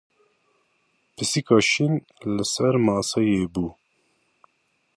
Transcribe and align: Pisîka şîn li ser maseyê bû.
Pisîka 1.15 1.57
şîn 1.69 1.93
li 2.35 2.45
ser 2.51 2.75
maseyê 2.85 3.45
bû. 3.53 3.65